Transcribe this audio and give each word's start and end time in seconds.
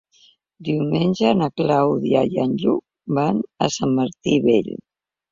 Diumenge 0.67 1.33
na 1.41 1.49
Clàudia 1.59 2.23
i 2.35 2.39
en 2.43 2.55
Lluc 2.63 2.81
van 3.19 3.43
a 3.67 3.69
Sant 3.75 3.93
Martí 3.99 4.39
Vell. 4.47 4.73